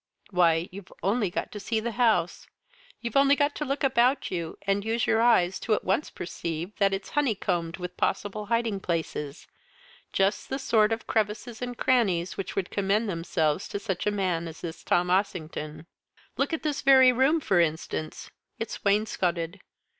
Why, 0.31 0.67
you've 0.71 0.91
only 1.03 1.29
got 1.29 1.51
to 1.51 1.59
see 1.59 1.79
the 1.79 1.91
house; 1.91 2.47
you've 3.01 3.15
only 3.15 3.35
to 3.35 3.63
look 3.65 3.83
about 3.83 4.31
you, 4.31 4.57
and 4.63 4.83
use 4.83 5.05
your 5.05 5.21
eyes, 5.21 5.59
to 5.59 5.75
at 5.75 5.83
once 5.83 6.09
perceive 6.09 6.75
that 6.77 6.91
it's 6.91 7.09
honeycombed 7.11 7.77
with 7.77 7.97
possible 7.97 8.47
hiding 8.47 8.79
places 8.79 9.45
just 10.11 10.49
the 10.49 10.57
sort 10.57 10.91
of 10.91 11.05
crevices 11.05 11.61
and 11.61 11.77
crannies 11.77 12.35
which 12.35 12.55
would 12.55 12.71
commend 12.71 13.07
themselves 13.07 13.67
to 13.67 13.77
such 13.77 14.07
a 14.07 14.09
man 14.11 14.47
as 14.47 14.61
this 14.61 14.83
Tom 14.83 15.11
Ossington. 15.11 15.85
Look 16.35 16.51
at 16.51 16.63
this 16.63 16.81
very 16.81 17.11
room, 17.11 17.39
for 17.39 17.59
instance; 17.59 18.31
it's 18.57 18.83
wainscotted. 18.83 19.59